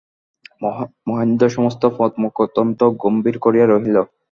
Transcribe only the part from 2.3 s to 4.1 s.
অত্যন্ত গম্ভীর করিয়া রহিল।